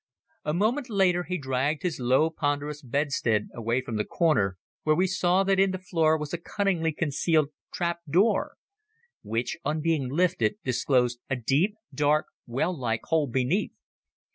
A 0.43 0.51
moment 0.51 0.89
later 0.89 1.25
he 1.25 1.37
dragged 1.37 1.83
his 1.83 1.99
low 1.99 2.31
ponderous 2.31 2.81
bedstead 2.81 3.49
away 3.53 3.81
from 3.81 3.97
the 3.97 4.03
corner, 4.03 4.57
where 4.81 4.95
we 4.95 5.05
saw 5.05 5.43
that 5.43 5.59
in 5.59 5.69
the 5.69 5.77
floor 5.77 6.17
was 6.17 6.33
a 6.33 6.39
cunningly 6.39 6.91
concealed 6.91 7.49
trap 7.71 7.99
door, 8.09 8.53
which, 9.21 9.59
on 9.63 9.79
being 9.79 10.09
lifted, 10.11 10.55
disclosed 10.63 11.19
a 11.29 11.35
deep, 11.35 11.75
dark, 11.93 12.25
well 12.47 12.75
like 12.75 13.01
hole 13.09 13.27
beneath. 13.27 13.73